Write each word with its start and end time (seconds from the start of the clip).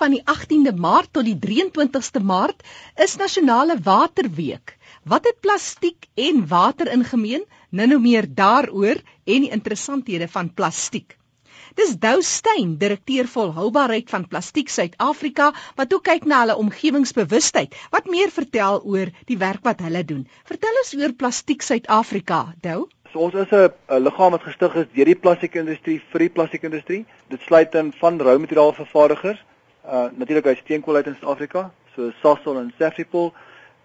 van 0.00 0.14
die 0.16 0.22
18de 0.24 0.72
Maart 0.80 1.12
tot 1.12 1.26
die 1.28 1.36
23ste 1.36 2.22
Maart 2.24 2.62
is 3.04 3.18
nasionale 3.20 3.76
waterweek. 3.84 4.76
Wat 5.04 5.26
het 5.28 5.40
plastiek 5.44 6.08
en 6.16 6.46
water 6.48 6.88
in 6.92 7.04
gemeen? 7.04 7.44
Nou 7.70 7.86
nou 7.90 8.00
meer 8.00 8.28
daaroor 8.28 9.00
en 9.24 9.44
die 9.46 9.52
interessanthede 9.52 10.28
van 10.28 10.54
plastiek. 10.54 11.16
Dis 11.78 11.92
Dou 12.02 12.18
Steyn, 12.26 12.72
direkteur 12.80 13.28
volhoubaarheid 13.30 14.08
van 14.10 14.24
Plastiek 14.28 14.72
Suid-Afrika, 14.72 15.52
wat 15.78 15.92
ook 15.94 16.02
kyk 16.08 16.24
na 16.26 16.40
hulle 16.42 16.56
omgewingsbewustheid. 16.58 17.76
Wat 17.94 18.08
meer 18.10 18.32
vertel 18.34 18.80
oor 18.82 19.12
die 19.28 19.38
werk 19.38 19.62
wat 19.68 19.84
hulle 19.84 20.02
doen? 20.04 20.24
Vertel 20.48 20.80
ons 20.82 20.94
oor 20.98 21.14
Plastiek 21.14 21.62
Suid-Afrika, 21.62 22.40
Dou. 22.64 22.88
So 23.12 23.22
ons 23.26 23.34
is 23.34 23.52
'n 23.52 24.02
liggaam 24.02 24.32
wat 24.32 24.42
gestig 24.48 24.74
is 24.74 24.90
deur 24.96 25.12
die 25.12 25.20
plastiekindustrie 25.22 26.00
vir 26.10 26.18
die 26.18 26.32
plastiekindustrie. 26.34 27.04
Dit 27.28 27.40
sluit 27.46 27.74
in 27.74 27.92
van 28.00 28.18
rou 28.18 28.38
materiaalvervaardigers, 28.38 29.38
uh 29.90 30.08
natuurlik 30.14 30.46
uit 30.46 30.58
steenkool 30.58 30.94
uit 30.94 31.06
in 31.06 31.16
Suid-Afrika, 31.18 31.70
so 31.94 32.10
Sasol 32.22 32.58
en 32.58 32.72
Safripol, 32.78 33.32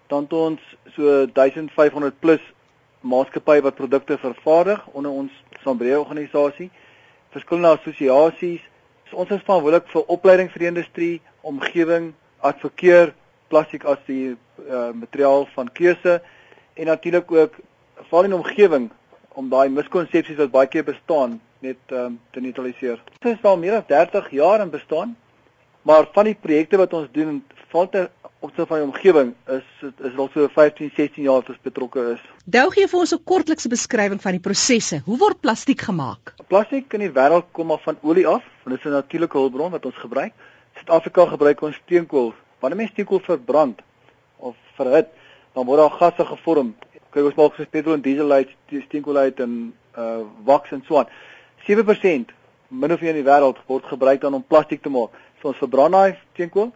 dan 0.06 0.26
tot 0.26 0.50
ons 0.50 0.76
so 0.94 1.26
1500 1.32 2.18
plus 2.18 2.42
maatskappye 3.00 3.62
wat 3.62 3.74
produkte 3.74 4.18
vervaardig 4.18 4.86
onder 4.86 5.10
ons 5.10 5.32
Sambree 5.62 5.98
organisasie, 5.98 6.70
verskillende 7.34 7.74
assosiasies. 7.74 8.62
So 9.10 9.16
ons 9.22 9.30
is 9.34 9.42
verantwoordelik 9.42 9.90
vir 9.90 10.12
opleiding 10.14 10.50
vir 10.52 10.62
die 10.62 10.70
industrie, 10.70 11.14
omgewing, 11.42 12.12
advokeer 12.38 13.14
plastiek 13.50 13.84
as 13.84 13.98
die 14.06 14.36
uh 14.66 14.90
materiaal 14.94 15.46
van 15.54 15.68
keuse 15.72 16.20
en 16.74 16.86
natuurlik 16.86 17.32
ook 17.32 17.58
veral 18.08 18.24
in 18.24 18.38
omgewing 18.38 18.88
om 19.36 19.50
daai 19.52 19.68
miskonsepsies 19.68 20.38
wat 20.40 20.54
baie 20.54 20.70
keer 20.72 20.84
bestaan 20.86 21.40
net 21.64 21.92
um, 21.92 22.18
te 22.32 22.40
neutraliseer. 22.40 23.00
Dit 23.18 23.36
is 23.36 23.44
al 23.44 23.58
meer 23.60 23.78
as 23.78 23.88
30 23.88 24.30
jaar 24.36 24.62
in 24.64 24.72
bestaan, 24.72 25.16
maar 25.86 26.08
van 26.14 26.30
die 26.30 26.36
projekte 26.46 26.80
wat 26.80 26.94
ons 26.98 27.10
doen 27.14 27.42
val 27.72 27.88
ter 27.92 28.08
opsigte 28.44 28.66
van 28.70 28.82
die 28.82 28.86
omgewing 28.86 29.34
is 29.56 29.66
is 30.08 30.16
al 30.18 30.30
so 30.34 30.48
15, 30.54 30.90
16 30.96 31.26
jaar 31.26 31.40
wat 31.40 31.52
ons 31.54 31.62
betrokke 31.62 32.04
is. 32.14 32.24
Dou 32.44 32.66
gee 32.74 32.88
vir 32.90 33.00
ons 33.00 33.14
'n 33.14 33.24
kortlikse 33.24 33.68
beskrywing 33.68 34.20
van 34.22 34.36
die 34.38 34.44
prosesse. 34.48 35.00
Hoe 35.06 35.18
word 35.18 35.40
plastiek 35.40 35.80
gemaak? 35.80 36.34
Plastiek 36.48 36.92
in 36.94 37.06
die 37.06 37.14
wêreld 37.20 37.46
kom 37.52 37.70
af 37.70 37.82
van 37.82 37.96
olie 38.02 38.26
af, 38.26 38.42
want 38.64 38.76
dit 38.76 38.84
is 38.84 38.90
'n 38.90 38.98
natuurlike 38.98 39.38
hulpbron 39.38 39.70
wat 39.70 39.86
ons 39.86 39.96
gebruik. 39.96 40.32
Suid-Afrika 40.74 41.26
gebruik 41.26 41.62
ons 41.62 41.76
steenkool. 41.76 42.34
Wanneer 42.60 42.78
mens 42.78 42.90
steenkool 42.90 43.20
verbrand 43.20 43.80
of 44.36 44.56
verhit, 44.76 45.06
dan 45.54 45.66
word 45.66 45.78
daar 45.78 45.98
gasse 45.98 46.24
gevorm 46.24 46.74
kyk 47.16 47.30
ons 47.30 47.38
maak 47.38 47.54
soos 47.56 47.68
petrol 47.72 47.96
en 47.96 48.02
diesel 48.04 48.32
uit, 48.32 48.50
steenkool 48.68 49.16
uit 49.16 49.38
en 49.40 49.52
uh 49.96 50.18
wax 50.44 50.74
en 50.76 50.82
so 50.84 50.98
aan. 51.00 51.12
7% 51.64 52.34
min 52.68 52.92
of 52.92 53.00
meer 53.00 53.14
in 53.14 53.22
die 53.22 53.30
wêreld 53.30 53.62
word 53.70 53.86
gebruik 53.88 54.20
dan 54.20 54.36
om 54.36 54.44
plastiek 54.44 54.82
te 54.84 54.92
maak. 54.92 55.14
So 55.40 55.48
ons 55.48 55.58
verbrand 55.58 55.92
daai 55.92 56.16
steenkool, 56.32 56.72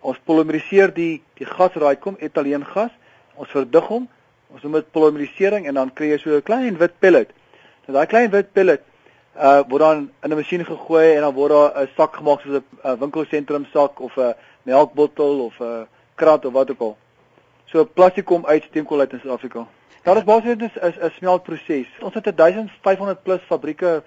ons 0.00 0.18
polymeriseer 0.24 0.92
die 0.94 1.22
die 1.38 1.46
gas 1.46 1.72
daai 1.72 1.96
kom, 1.96 2.16
etaleen 2.20 2.64
gas, 2.64 2.90
ons 3.36 3.50
verdig 3.50 3.86
hom, 3.88 4.08
ons 4.54 4.62
noem 4.62 4.72
dit 4.72 4.90
polymerisering 4.92 5.66
en 5.66 5.74
dan 5.74 5.90
kry 5.90 6.12
jy 6.12 6.18
so 6.18 6.36
'n 6.36 6.42
klein 6.42 6.78
wit 6.78 6.98
pellet. 7.00 7.30
Nou 7.86 7.98
daai 7.98 8.06
klein 8.06 8.30
wit 8.30 8.52
pellet 8.52 8.82
uh 9.36 9.62
word 9.68 9.80
dan 9.80 10.10
in 10.22 10.30
'n 10.30 10.36
masjien 10.36 10.64
gegooi 10.64 11.16
en 11.16 11.20
dan 11.22 11.34
word 11.34 11.50
daar 11.50 11.82
'n 11.82 11.88
sak 11.96 12.16
gemaak 12.16 12.40
soos 12.40 12.62
'n 12.84 12.98
winkelsentrum 12.98 13.66
sak 13.72 14.00
of 14.00 14.16
'n 14.16 14.34
melkbottel 14.62 15.40
of 15.40 15.60
'n 15.60 15.86
krat 16.14 16.44
of 16.44 16.52
wat 16.52 16.70
ook 16.70 16.80
al. 16.80 16.96
So 17.64 17.84
plastiek 17.84 18.24
kom 18.24 18.46
uit 18.46 18.62
steenkool 18.64 19.00
uit 19.00 19.12
in 19.12 19.20
Suid-Afrika. 19.20 19.66
Daar 20.02 20.16
is 20.16 20.24
basies 20.24 20.56
'n 20.56 20.70
'n 20.80 21.10
smeltproses. 21.10 21.86
Ons 22.00 22.14
het 22.14 22.36
1500 22.36 23.22
plus 23.22 23.40
fabrieke 23.40 24.02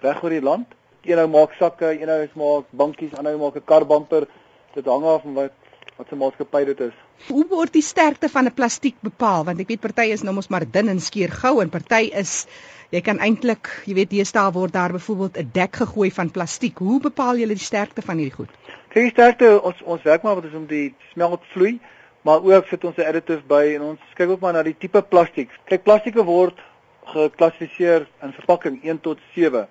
reg 0.00 0.22
oor 0.22 0.30
die 0.30 0.42
land. 0.42 0.66
Eenou 1.04 1.26
maak 1.28 1.52
sakke, 1.58 1.92
eenou 1.98 2.28
maak 2.34 2.70
bankies, 2.70 3.14
ander 3.18 3.38
maak 3.38 3.56
'n 3.56 3.64
karbumper. 3.64 4.26
Dit 4.74 4.86
hang 4.86 5.04
af 5.04 5.22
van 5.22 5.34
wat 5.34 5.52
wat 5.96 6.08
se 6.08 6.16
maatskappy 6.16 6.64
dit 6.64 6.80
is. 6.80 6.94
Hoe 7.28 7.44
word 7.48 7.72
die 7.72 7.82
sterkte 7.82 8.28
van 8.28 8.46
'n 8.46 8.54
plastiek 8.54 8.96
bepaal? 9.00 9.44
Want 9.44 9.60
ek 9.60 9.68
weet 9.68 9.80
party 9.80 10.10
is 10.12 10.22
nou 10.22 10.34
mos 10.34 10.48
maar 10.48 10.64
dun 10.70 10.88
en 10.88 11.00
skeer 11.00 11.30
gou 11.30 11.60
en 11.60 11.70
party 11.70 12.10
is 12.12 12.46
jy 12.90 13.00
kan 13.00 13.18
eintlik, 13.18 13.68
jy 13.86 13.94
weet, 13.94 14.10
deesdae 14.10 14.52
word 14.52 14.72
daar 14.72 14.92
byvoorbeeld 14.92 15.38
'n 15.38 15.50
dek 15.52 15.76
gegooi 15.76 16.10
van 16.10 16.30
plastiek. 16.30 16.78
Hoe 16.78 17.00
bepaal 17.00 17.36
jy 17.36 17.46
die 17.46 17.58
sterkte 17.58 18.02
van 18.02 18.16
hierdie 18.16 18.34
goed? 18.34 18.50
Kyk, 18.88 19.02
die 19.02 19.10
sterkte 19.10 19.62
ons 19.62 19.82
ons 19.82 20.02
werk 20.02 20.22
maar 20.22 20.34
wat 20.34 20.44
is 20.44 20.54
om 20.54 20.66
die 20.66 20.94
smeltvloei 21.12 21.80
maar 22.24 22.42
ook 22.42 22.66
sit 22.66 22.84
ons 22.84 22.96
'n 22.96 23.06
additive 23.06 23.42
by 23.46 23.74
en 23.74 23.82
ons 23.82 24.00
kyk 24.14 24.28
ook 24.28 24.40
maar 24.40 24.52
na 24.52 24.62
die 24.62 24.76
tipe 24.78 25.02
plastiek. 25.02 25.50
Kyk, 25.64 25.82
plastieke 25.82 26.24
word 26.24 26.58
geklassifiseer 27.04 28.06
in 28.22 28.32
verpakking 28.32 28.84
1 28.84 29.00
tot 29.00 29.18
7. 29.34 29.68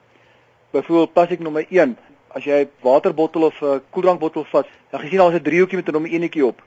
Byvoorbeeld 0.74 1.14
plastiek 1.14 1.42
nommer 1.46 1.66
1, 1.70 1.98
as 2.34 2.46
jy 2.50 2.64
'n 2.64 2.70
waterbottel 2.82 3.44
of 3.44 3.62
'n 3.62 3.82
koeldrankbottel 3.94 4.46
vat, 4.52 4.68
dan 4.90 5.00
gesien 5.02 5.18
daar 5.18 5.34
is 5.34 5.40
'n 5.40 5.44
driehoekie 5.44 5.78
met 5.78 5.88
'n 5.88 5.92
nommer 5.92 6.12
1etjie 6.12 6.46
op. 6.46 6.62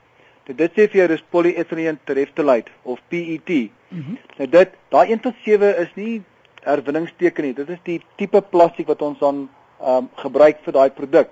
Dit 0.45 0.57
dit 0.57 0.71
sê 0.71 0.87
vir 0.91 0.97
jou 0.97 1.07
dis 1.07 1.23
polyethylene 1.29 1.97
terephthalate 2.03 2.71
of 2.83 2.99
PET. 3.09 3.49
Mm 3.49 3.69
-hmm. 3.89 4.17
Nou 4.37 4.49
dit, 4.49 4.69
daai 4.89 5.11
1 5.11 5.19
tot 5.19 5.33
7 5.43 5.77
is 5.77 5.91
nie 5.95 6.23
herwinningsteken 6.63 7.43
nie. 7.43 7.53
Dit 7.53 7.69
is 7.69 7.79
die 7.83 8.01
tipe 8.15 8.41
plastiek 8.41 8.87
wat 8.87 9.01
ons 9.01 9.19
dan 9.19 9.49
ehm 9.81 9.97
um, 9.97 10.09
gebruik 10.15 10.57
vir 10.63 10.73
daai 10.73 10.89
produk. 10.89 11.27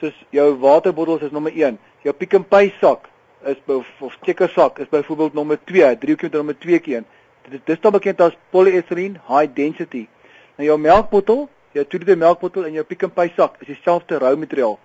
Soos 0.00 0.24
jou 0.30 0.58
waterbottels 0.58 1.22
is 1.22 1.30
nommer 1.30 1.52
1, 1.52 1.78
jou 2.02 2.14
Pick 2.14 2.34
n 2.34 2.44
Pay 2.44 2.74
sak 2.80 3.08
is 3.44 3.56
of 3.66 4.12
stekkersak 4.12 4.78
is 4.78 4.88
byvoorbeeld 4.88 5.34
nommer 5.34 5.58
2, 5.64 5.96
3 5.98 6.16
km 6.16 6.36
nommer 6.36 6.58
2 6.58 6.78
keer. 6.78 7.04
Dit 7.50 7.66
dis 7.66 7.80
dan 7.80 7.92
bekend 7.92 8.20
as 8.20 8.36
polyethylene 8.50 9.20
high 9.28 9.54
density. 9.54 10.06
Nou 10.56 10.66
jou 10.68 10.78
melkbottel, 10.78 11.48
jou 11.72 11.84
2 11.84 12.02
liter 12.02 12.18
melkbottel 12.18 12.66
en 12.68 12.76
jou 12.78 12.84
Pick 12.84 13.04
n 13.06 13.14
Pay 13.14 13.32
sak 13.36 13.60
is 13.60 13.70
dieselfde 13.72 14.18
rou 14.18 14.34
materiaal. 14.36 14.78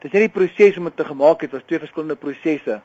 Dis 0.00 0.12
net 0.12 0.24
die 0.26 0.32
proses 0.32 0.78
om 0.80 0.88
dit 0.88 0.96
te 0.96 1.04
gemaak 1.04 1.44
het 1.44 1.52
was 1.52 1.66
twee 1.68 1.80
verskillende 1.82 2.16
prosesse. 2.16 2.80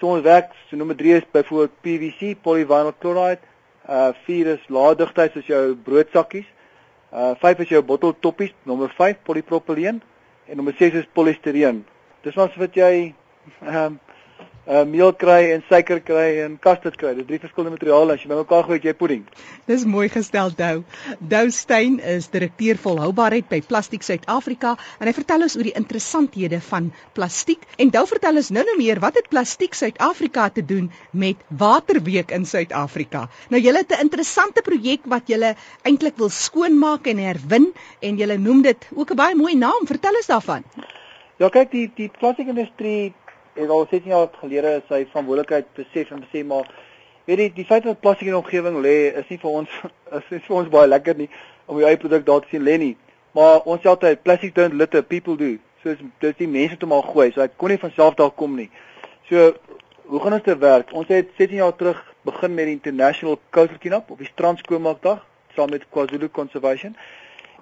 So 0.00 0.12
ons 0.12 0.24
werk, 0.24 0.52
so 0.68 0.76
nommer 0.76 0.96
3 0.96 1.16
is 1.20 1.28
byvoorbeeld 1.32 1.76
PVC, 1.84 2.34
polyvinyl 2.42 2.94
chloride. 3.00 3.44
Uh 3.88 4.12
4 4.26 4.54
is 4.56 4.64
lae 4.72 4.96
digtheid 4.96 5.36
soos 5.36 5.48
jou 5.48 5.62
broodsakkies. 5.86 6.48
Uh 7.12 7.34
5 7.40 7.62
is 7.64 7.74
jou 7.76 7.82
botteltoppies, 7.84 8.52
nommer 8.64 8.92
5 8.96 9.22
polypropyleen 9.28 10.02
en 10.46 10.56
nommer 10.56 10.74
6 10.78 11.00
is 11.02 11.08
polistireen. 11.12 11.84
Dis 12.24 12.36
wat 12.36 12.74
jy 12.74 12.92
ehm 13.60 13.76
um, 13.84 14.00
uh, 14.66 14.82
meel 14.88 15.12
kry 15.14 15.52
en 15.54 15.62
suiker 15.68 16.00
kry 16.04 16.26
en 16.44 16.56
custard 16.62 16.96
kry. 16.98 17.14
Dit 17.18 17.28
drie 17.30 17.40
verskillende 17.42 17.76
materiale 17.76 18.16
as 18.16 18.22
jy 18.24 18.30
bymekaar 18.30 18.66
gooi 18.68 18.78
jy 18.82 18.94
pudding. 18.98 19.24
Dis 19.70 19.86
mooi 19.88 20.08
gestel 20.12 20.52
Dou. 20.58 20.82
Dou 21.20 21.44
Steyn 21.54 21.98
is 22.14 22.28
direkteur 22.32 22.78
volhoubaarheid 22.82 23.48
by 23.50 23.60
Plastiek 23.66 24.04
Suid-Afrika 24.06 24.74
en 25.00 25.10
hy 25.10 25.14
vertel 25.16 25.46
ons 25.46 25.56
oor 25.58 25.68
die 25.68 25.76
interessanthede 25.78 26.60
van 26.68 26.90
plastiek 27.16 27.62
en 27.82 27.92
Dou 27.94 28.04
vertel 28.10 28.42
ons 28.42 28.52
nou 28.54 28.64
nou 28.66 28.76
meer 28.80 29.00
wat 29.02 29.20
het 29.20 29.30
Plastiek 29.32 29.76
Suid-Afrika 29.78 30.48
te 30.54 30.64
doen 30.66 30.90
met 31.12 31.40
Waterweek 31.48 32.34
in 32.34 32.46
Suid-Afrika. 32.48 33.26
Nou 33.50 33.62
julle 33.62 33.84
het 33.84 33.92
'n 33.96 34.06
interessante 34.08 34.62
projek 34.62 35.06
wat 35.06 35.28
julle 35.28 35.54
eintlik 35.82 36.16
wil 36.16 36.30
skoonmaak 36.30 37.06
en 37.06 37.18
herwin 37.18 37.72
en 38.00 38.16
julle 38.16 38.38
noem 38.38 38.62
dit 38.62 38.88
ook 38.94 39.10
'n 39.10 39.16
baie 39.16 39.34
mooi 39.34 39.54
naam. 39.54 39.86
Vertel 39.86 40.14
ons 40.16 40.26
daarvan. 40.26 40.64
Ja, 41.38 41.48
kyk 41.48 41.70
die 41.70 41.90
die 41.96 42.08
plastiekindustrie 42.08 43.12
het 43.56 43.70
al 43.70 43.86
16 43.90 44.10
jaar 44.12 44.28
gelede 44.40 44.82
sy 44.88 45.04
verantwoordelikheid 45.10 45.72
besef 45.74 46.10
en 46.10 46.22
besê 46.24 46.44
maar 46.44 46.68
weet 47.26 47.38
jy 47.38 47.48
die 47.56 47.66
feit 47.68 47.84
dat 47.84 48.00
plastiek 48.00 48.28
in 48.28 48.36
die 48.36 48.42
omgewing 48.42 48.80
lê 48.84 48.96
is 49.20 49.28
nie 49.32 49.38
vir 49.42 49.50
ons 49.60 49.76
is 50.20 50.30
nie 50.30 50.42
vir 50.48 50.56
ons 50.60 50.72
baie 50.72 50.88
lekker 50.88 51.16
nie 51.18 51.28
om 51.66 51.80
die 51.80 51.86
eie 51.88 51.98
produk 52.00 52.26
daar 52.26 52.42
te 52.44 52.52
sien 52.52 52.62
lê 52.62 52.76
nie. 52.78 52.94
Maar 53.36 53.66
ons 53.68 53.82
sê 53.82 53.90
altyd 53.90 54.22
plastic 54.24 54.54
don't 54.54 54.76
litter 54.78 55.02
people 55.02 55.36
do. 55.36 55.56
So 55.82 55.94
dis 56.22 56.36
die 56.38 56.48
mense 56.48 56.78
toe 56.80 56.88
maar 56.88 57.04
gooi. 57.04 57.32
So 57.32 57.42
dit 57.42 57.56
kon 57.60 57.72
nie 57.72 57.80
van 57.82 57.92
self 57.96 58.16
daar 58.20 58.30
kom 58.30 58.54
nie. 58.56 58.68
So 59.28 59.52
hoe 60.06 60.20
gaan 60.22 60.38
ons 60.38 60.46
te 60.46 60.56
werk? 60.62 60.92
Ons 60.94 61.10
het 61.10 61.32
16 61.36 61.58
jaar 61.58 61.74
terug 61.76 62.02
begin 62.26 62.54
met 62.54 62.70
die 62.70 62.76
international 62.78 63.40
coastal 63.50 63.80
cleanup 63.82 64.10
op 64.14 64.22
die 64.22 64.30
strand 64.30 64.62
skoonmaakdag 64.62 65.24
saam 65.56 65.72
met 65.74 65.86
KwaZulu 65.90 66.30
conservation. 66.30 66.94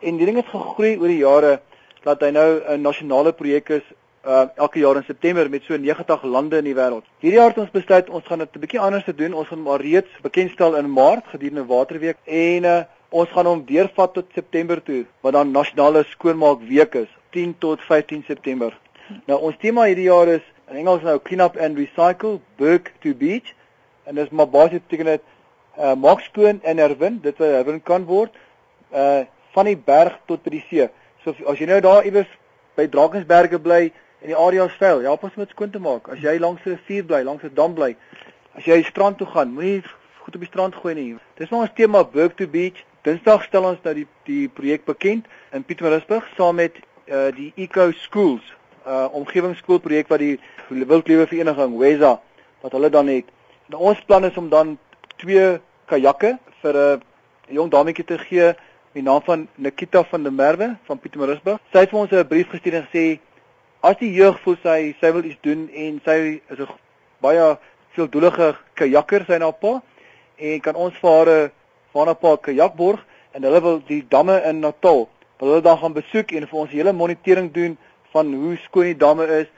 En 0.00 0.18
die 0.20 0.28
ding 0.28 0.36
het 0.36 0.50
gegroei 0.52 0.96
oor 0.98 1.08
die 1.08 1.22
jare 1.22 1.60
dat 2.04 2.20
hy 2.20 2.30
nou 2.36 2.48
'n 2.60 2.82
nasionale 2.82 3.32
projek 3.32 3.68
is 3.80 3.86
uh, 4.26 4.46
elke 4.56 4.78
jaar 4.78 4.96
in 4.96 5.04
September 5.06 5.50
met 5.50 5.62
so 5.62 5.76
90 5.76 6.22
lande 6.22 6.56
in 6.56 6.64
die 6.64 6.74
wêreld. 6.74 7.04
Hierdie 7.20 7.38
jaar 7.38 7.52
het 7.52 7.58
ons 7.58 7.70
besluit 7.70 8.10
ons 8.10 8.26
gaan 8.26 8.38
dit 8.38 8.56
'n 8.56 8.60
bietjie 8.60 8.80
anders 8.80 9.04
te 9.04 9.14
doen. 9.14 9.34
Ons 9.34 9.48
gaan 9.48 9.62
maar 9.62 9.80
reeds 9.80 10.10
bekendstel 10.22 10.76
in 10.76 10.92
Maart 10.92 11.26
gedurende 11.26 11.64
Waterweek 11.66 12.16
en 12.24 12.64
uh, 12.64 12.82
ons 13.10 13.28
gaan 13.30 13.46
hom 13.46 13.64
deurvat 13.64 14.14
tot 14.14 14.24
September 14.34 14.82
toe 14.82 15.04
wat 15.20 15.32
dan 15.32 15.50
nasionale 15.50 16.04
skoonmaak 16.04 16.60
week 16.68 16.94
is, 16.94 17.10
10 17.30 17.54
tot 17.58 17.80
15 17.80 18.24
September. 18.26 18.78
Nou 19.26 19.40
ons 19.40 19.56
tema 19.60 19.84
hierdie 19.84 20.08
jaar 20.08 20.28
is 20.28 20.42
in 20.70 20.76
Engels 20.76 21.02
nou 21.02 21.18
clean 21.18 21.40
up 21.40 21.56
and 21.56 21.76
recycle, 21.78 22.40
berg 22.56 22.90
to 23.00 23.14
beach 23.14 23.54
en 24.04 24.14
dis 24.14 24.30
maar 24.30 24.48
basies 24.48 24.80
beteken 24.80 25.04
dit 25.04 25.22
uh, 25.78 25.94
maak 25.94 26.20
skoon 26.20 26.60
en 26.62 26.78
herwin, 26.78 27.20
dit 27.22 27.38
wat 27.38 27.48
herwin 27.48 27.82
kan 27.82 28.04
word 28.04 28.34
uh 28.92 29.24
van 29.54 29.68
die 29.70 29.76
berg 29.78 30.16
tot 30.26 30.42
by 30.42 30.50
die 30.50 30.64
see. 30.68 30.88
So 31.22 31.30
as 31.46 31.60
jy 31.60 31.68
nou 31.70 31.76
daar 31.78 32.02
iewers 32.02 32.30
by 32.74 32.88
Drakensberge 32.90 33.60
bly, 33.62 33.92
en 34.24 34.32
die 34.32 34.38
area 34.40 34.68
styl. 34.72 35.02
Help 35.04 35.26
ons 35.28 35.36
met 35.36 35.52
skoon 35.52 35.70
te 35.70 35.80
maak. 35.82 36.08
As 36.08 36.22
jy 36.24 36.38
langs 36.40 36.64
'n 36.64 36.78
rivier 36.78 37.04
bly, 37.04 37.22
langs 37.22 37.44
'n 37.44 37.54
dam 37.54 37.74
bly, 37.74 37.94
as 38.56 38.64
jy 38.64 38.82
strand 38.82 39.18
toe 39.18 39.26
gaan, 39.26 39.52
moenie 39.52 39.82
goed 40.24 40.34
op 40.34 40.40
die 40.40 40.48
strand 40.48 40.74
gooi 40.74 40.94
nie. 40.94 41.16
Dis 41.36 41.50
nou 41.50 41.60
ons 41.60 41.70
tema 41.76 42.04
Work 42.12 42.36
to 42.36 42.46
Beach. 42.46 42.84
Dinsdag 43.02 43.42
stel 43.44 43.64
ons 43.64 43.82
nou 43.84 43.94
die 43.94 44.06
die 44.24 44.48
projek 44.48 44.84
bekend 44.84 45.26
in 45.52 45.64
Pietermaritzburg 45.64 46.24
saam 46.36 46.56
met 46.56 46.72
uh 47.06 47.30
die 47.36 47.52
Eco 47.56 47.90
Schools 47.92 48.54
uh 48.86 49.08
omgewingsskoolprojek 49.12 50.08
wat 50.08 50.18
die 50.18 50.38
Wildlewe 50.68 51.26
Vereniging 51.26 51.78
Wesa 51.78 52.20
wat 52.62 52.72
hulle 52.72 52.90
dan 52.90 53.06
het. 53.08 53.24
Nou 53.66 53.82
ons 53.82 54.00
plan 54.06 54.24
is 54.24 54.36
om 54.36 54.48
dan 54.48 54.78
twee 55.16 55.60
kajakke 55.86 56.38
vir 56.62 56.74
'n 56.76 57.02
jong 57.48 57.70
dametjie 57.70 58.04
te 58.04 58.18
gee 58.18 58.54
die 58.92 59.02
naam 59.02 59.20
van 59.22 59.48
Nikita 59.54 60.04
van 60.04 60.22
der 60.22 60.32
Merwe 60.32 60.76
van 60.84 60.98
Pietermaritzburg. 60.98 61.60
Sy 61.72 61.78
het 61.78 61.90
vir 61.90 61.98
ons 61.98 62.10
'n 62.10 62.26
brief 62.26 62.48
gestuur 62.48 62.74
en 62.74 62.88
gesê 62.88 63.20
as 63.84 63.96
die 64.00 64.12
jeug 64.16 64.38
voel 64.42 64.56
sy 64.62 64.78
sy 65.00 65.12
wil 65.12 65.26
iets 65.28 65.40
doen 65.44 65.68
en 65.68 66.00
sy 66.04 66.18
is 66.50 66.58
'n 66.58 66.68
baie 67.20 67.56
veeldoelige 67.94 68.54
kajakker 68.74 69.24
sy 69.26 69.38
na 69.38 69.50
pa 69.50 69.82
en 70.38 70.60
kan 70.60 70.74
ons 70.74 70.94
vir 71.02 71.10
haar 71.10 71.50
van 71.92 72.08
'n 72.08 72.20
paar 72.22 72.38
kajakborg 72.38 73.00
en 73.34 73.42
hulle 73.42 73.60
wil 73.60 73.78
die 73.88 74.02
damme 74.08 74.40
in 74.48 74.60
Natal 74.60 75.08
wil 75.38 75.48
hulle 75.48 75.62
dan 75.62 75.78
gaan 75.78 75.92
besoek 75.92 76.32
en 76.32 76.46
vir 76.46 76.58
ons 76.58 76.70
hele 76.70 76.92
monitering 76.92 77.52
doen 77.52 77.76
van 78.14 78.32
hoe 78.32 78.56
skoon 78.64 78.90
die 78.92 79.02
damme 79.06 79.26
is. 79.26 79.48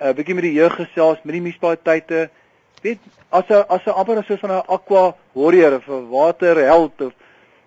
'n 0.00 0.08
uh, 0.08 0.14
bietjie 0.18 0.34
met 0.34 0.42
die 0.42 0.58
jeug 0.58 0.74
gesels, 0.74 1.18
met 1.22 1.32
die 1.36 1.40
munisipaliteite. 1.40 2.30
Weet 2.82 2.98
as 3.30 3.48
'n 3.48 3.64
as 3.68 3.86
'n 3.86 3.94
amper 4.00 4.24
so 4.24 4.36
van 4.36 4.50
'n 4.50 4.64
aqua 4.68 5.14
warrior 5.32 5.76
of 5.76 5.86
'n 5.88 6.08
waterheld 6.10 7.00
of 7.00 7.12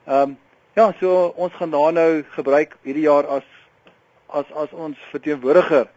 ehm 0.08 0.22
um, 0.22 0.38
ja, 0.76 0.94
so 1.00 1.34
ons 1.36 1.54
gaan 1.54 1.72
daar 1.72 1.94
nou 1.94 2.24
gebruik 2.36 2.78
hierdie 2.84 3.08
jaar 3.08 3.26
as 3.28 3.48
as 4.28 4.46
as 4.52 4.74
ons 4.74 4.98
verteenwoordiger 5.12 5.88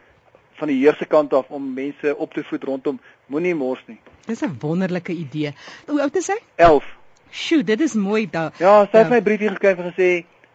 van 0.59 0.71
die 0.71 0.79
heerse 0.81 1.07
kant 1.09 1.33
af 1.33 1.49
om 1.49 1.73
mense 1.73 2.15
op 2.17 2.33
te 2.33 2.43
voed 2.43 2.63
rondom 2.63 2.99
moenie 3.31 3.55
mors 3.55 3.81
nie. 3.87 3.99
Dis 4.27 4.43
'n 4.45 4.57
wonderlike 4.61 5.11
idee. 5.11 5.53
Hoe 5.87 6.01
oud 6.01 6.15
is 6.15 6.27
hy? 6.27 6.39
11. 6.55 6.85
Sjoe, 7.31 7.63
dit 7.63 7.81
is 7.81 7.93
mooi 7.93 8.27
daar. 8.29 8.53
Ja, 8.57 8.85
sy 8.85 8.97
het 8.97 9.07
ja. 9.07 9.13
my 9.13 9.21
briefie 9.21 9.49
gekry 9.49 9.75
en 9.77 9.91
gesê 9.93 10.09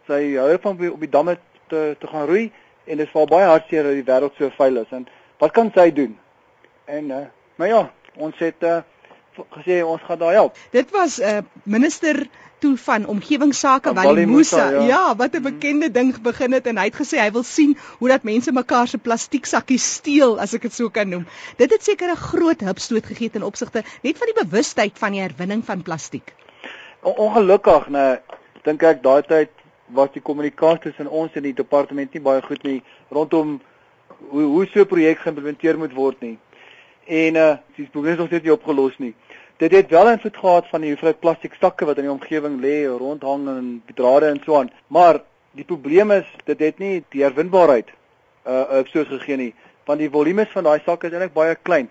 sy 0.06 0.36
hou 0.36 0.58
van 0.62 0.80
op 0.90 1.00
die 1.00 1.10
damme 1.10 1.38
te 1.68 1.96
te 2.00 2.06
gaan 2.06 2.26
roei 2.26 2.50
en 2.84 2.96
dit 2.96 3.10
val 3.10 3.26
baie 3.26 3.46
hartseer 3.48 3.82
dat 3.82 3.98
die 3.98 4.08
wêreld 4.08 4.34
so 4.38 4.50
vuil 4.56 4.82
is 4.82 4.90
en 4.90 5.06
wat 5.38 5.52
kan 5.52 5.70
sy 5.74 5.90
doen? 5.92 6.18
En 6.84 7.10
uh, 7.10 7.26
maar 7.56 7.68
ja, 7.68 7.82
ons 8.16 8.38
het 8.38 8.62
uh, 8.62 8.82
gesê 9.56 9.82
ons 9.82 10.02
gaan 10.02 10.18
daar 10.18 10.32
help. 10.32 10.58
Dit 10.70 10.90
was 10.90 11.18
'n 11.20 11.22
uh, 11.22 11.38
minister 11.62 12.26
toe 12.58 12.76
van 12.76 13.06
omgewingsake 13.06 13.92
Wally 13.94 14.24
Musa. 14.24 14.70
Ja. 14.70 14.80
ja, 14.80 15.16
wat 15.16 15.32
'n 15.32 15.40
mhm. 15.40 15.52
bekende 15.52 15.90
ding 15.90 16.20
begin 16.20 16.52
het 16.52 16.66
en 16.66 16.78
hy 16.78 16.84
het 16.84 16.96
gesê 16.96 17.18
hy 17.18 17.30
wil 17.32 17.42
sien 17.42 17.76
hoe 17.98 18.08
dat 18.08 18.22
mense 18.22 18.52
mekaar 18.52 18.88
se 18.88 18.98
plastiek 18.98 19.46
sakkies 19.46 19.94
steel 19.94 20.40
as 20.40 20.54
ek 20.54 20.62
dit 20.62 20.72
so 20.72 20.88
kan 20.88 21.08
noem. 21.08 21.26
Dit 21.56 21.70
het 21.70 21.82
seker 21.82 22.10
'n 22.10 22.16
groot 22.16 22.60
hupstoot 22.60 23.06
gegee 23.06 23.30
ten 23.30 23.42
opsigte 23.42 23.82
net 24.02 24.18
van 24.18 24.28
die 24.32 24.44
bewustheid 24.44 24.98
van 24.98 25.12
die 25.12 25.20
herwinning 25.20 25.64
van 25.64 25.82
plastiek. 25.82 26.32
Ongelukkig, 27.02 27.88
nee, 27.88 28.16
dink 28.62 28.82
ek 28.82 29.02
daai 29.02 29.22
tyd 29.22 29.50
was 29.86 30.12
die 30.12 30.22
kommunikasie 30.22 30.80
tussen 30.80 31.10
ons 31.10 31.34
en 31.34 31.42
die 31.42 31.54
departement 31.54 32.12
nie 32.12 32.22
baie 32.22 32.42
goed 32.42 32.62
nie 32.62 32.82
rondom 33.10 33.60
hoe 34.30 34.42
hoe 34.42 34.66
so 34.66 34.80
'n 34.80 34.86
projek 34.86 35.18
geïmplementeer 35.18 35.78
moet 35.78 35.92
word 35.92 36.20
nie. 36.20 36.38
En 37.06 37.36
uh 37.36 37.56
die 37.76 37.88
probleem 37.92 38.12
is 38.12 38.18
nog 38.18 38.26
steeds 38.26 38.44
nie 38.44 38.52
opgelos 38.52 38.98
nie. 38.98 39.14
Dit 39.56 39.72
het 39.72 39.90
wel 39.90 40.10
invloed 40.10 40.36
gehad 40.36 40.66
van 40.68 40.80
die 40.80 40.88
hoeveelheid 40.90 41.20
plastiek 41.20 41.54
sakke 41.60 41.86
wat 41.86 41.96
in 41.96 42.08
die 42.08 42.12
omgewing 42.12 42.56
lê, 42.60 42.86
rondhang 42.90 43.46
en 43.48 43.68
drade 43.94 44.26
en 44.26 44.40
so 44.44 44.56
aan. 44.58 44.70
Maar 44.86 45.20
die 45.54 45.64
probleem 45.64 46.10
is 46.10 46.30
dit 46.44 46.58
het 46.58 46.78
nie 46.82 47.04
die 47.14 47.22
herwinbaarheid 47.22 47.92
uh 48.46 48.80
op 48.80 48.90
soos 48.90 49.06
gegee 49.08 49.36
nie, 49.36 49.52
want 49.86 50.02
die 50.02 50.10
volumes 50.10 50.50
van 50.52 50.66
daai 50.66 50.80
sakke 50.84 51.06
is 51.06 51.14
eintlik 51.14 51.36
baie 51.36 51.54
klein. 51.54 51.86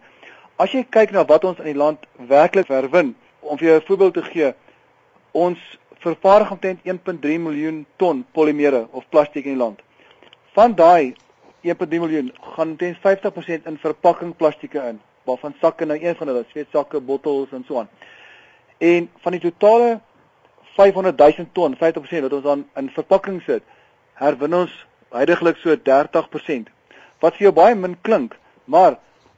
As 0.59 0.75
jy 0.75 0.83
kyk 0.83 1.15
na 1.15 1.23
wat 1.25 1.47
ons 1.47 1.61
in 1.63 1.71
die 1.71 1.79
land 1.79 2.03
werklik 2.27 2.67
herwin, 2.67 3.15
om 3.39 3.57
vir 3.57 3.67
jou 3.67 3.77
'n 3.79 3.87
voorbeeld 3.87 4.13
te 4.13 4.23
gee, 4.23 4.53
ons 5.31 5.59
vervaardig 6.03 6.51
omtrent 6.51 6.79
1.3 6.83 7.39
miljoen 7.39 7.85
ton 7.95 8.25
polimere 8.31 8.87
of 8.91 9.07
plastiek 9.09 9.45
in 9.45 9.55
die 9.55 9.63
land. 9.63 9.79
Van 10.51 10.75
daai 10.75 11.15
1.3 11.63 11.99
miljoen 12.03 12.31
gaan 12.55 12.75
omtrent 12.75 12.97
50% 12.97 13.65
in 13.65 13.77
verpakking 13.77 14.35
plastieke 14.35 14.83
in, 14.91 14.99
waarvan 15.23 15.55
sakke 15.61 15.85
nou 15.85 15.97
een 15.99 16.15
van 16.15 16.27
hulle, 16.27 16.45
sweet 16.51 16.67
sakke, 16.71 16.99
bottels 16.99 17.51
en 17.51 17.63
so 17.67 17.79
aan. 17.79 17.89
En 18.77 19.09
van 19.23 19.31
die 19.31 19.41
totale 19.41 19.99
500 20.75 21.17
000 21.17 21.47
ton, 21.53 21.75
50% 21.75 22.25
wat 22.25 22.33
ons 22.33 22.43
dan 22.43 22.65
in 22.75 22.89
verpakking 22.89 23.41
sit, 23.45 23.63
herwin 24.19 24.55
ons 24.63 24.73
heidaglik 25.13 25.59
so 25.61 25.75
30%. 25.75 26.69
Wat 27.21 27.37
vir 27.37 27.47
jou 27.47 27.53
baie 27.55 27.75
min 27.75 27.95
klink, 28.01 28.35
maar 28.65 28.97